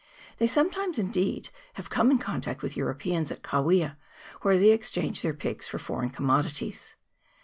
They 0.39 0.47
sometimes, 0.47 0.97
indeed, 0.97 1.49
have 1.73 1.91
come 1.91 2.09
in 2.09 2.17
contact 2.17 2.63
with 2.63 2.75
Euro 2.75 2.95
peans 2.95 3.29
at 3.31 3.43
Kawia, 3.43 3.97
where 4.41 4.57
they 4.57 4.71
exchange 4.71 5.21
their 5.21 5.35
pigs 5.35 5.67
for 5.67 5.77
foreign 5.77 6.09
commodities. 6.09 6.95